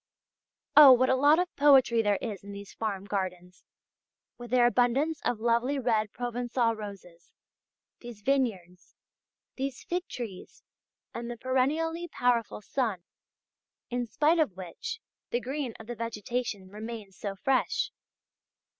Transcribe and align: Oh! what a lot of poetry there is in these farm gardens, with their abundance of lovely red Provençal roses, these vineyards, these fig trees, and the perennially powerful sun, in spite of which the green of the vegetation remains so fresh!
Oh! 0.75 0.91
what 0.93 1.11
a 1.11 1.15
lot 1.15 1.37
of 1.37 1.55
poetry 1.55 2.01
there 2.01 2.17
is 2.23 2.43
in 2.43 2.53
these 2.53 2.73
farm 2.73 3.05
gardens, 3.05 3.63
with 4.35 4.49
their 4.49 4.65
abundance 4.65 5.21
of 5.21 5.39
lovely 5.39 5.77
red 5.77 6.09
Provençal 6.11 6.75
roses, 6.75 7.31
these 7.99 8.23
vineyards, 8.23 8.95
these 9.57 9.83
fig 9.83 10.07
trees, 10.07 10.63
and 11.13 11.29
the 11.29 11.37
perennially 11.37 12.07
powerful 12.07 12.61
sun, 12.61 13.03
in 13.91 14.07
spite 14.07 14.39
of 14.39 14.57
which 14.57 14.99
the 15.29 15.39
green 15.39 15.73
of 15.79 15.85
the 15.85 15.93
vegetation 15.93 16.69
remains 16.69 17.15
so 17.15 17.35
fresh! 17.35 17.91